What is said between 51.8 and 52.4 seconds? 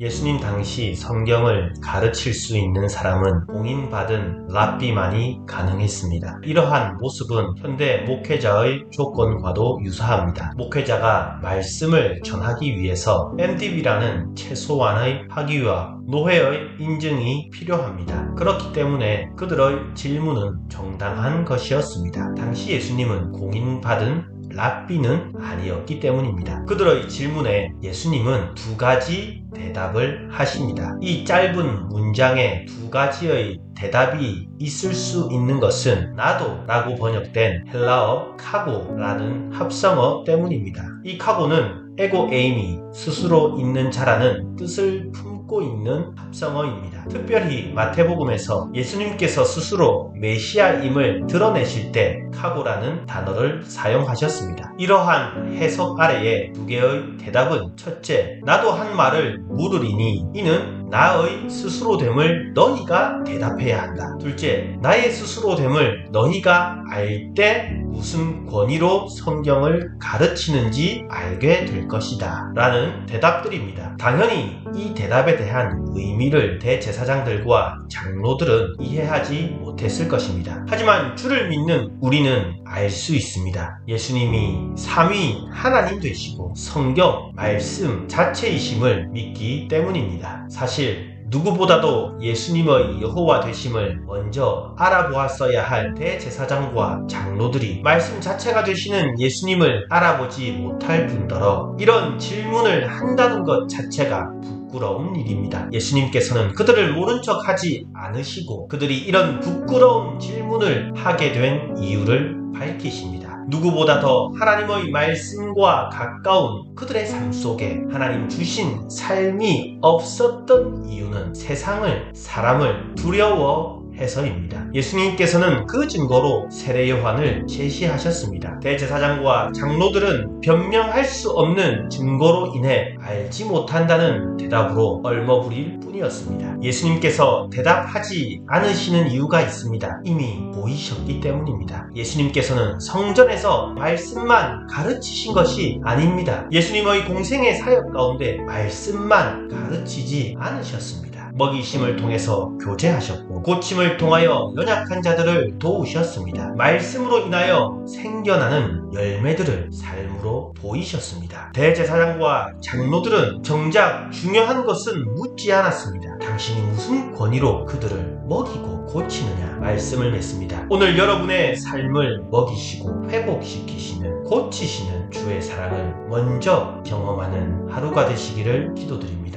때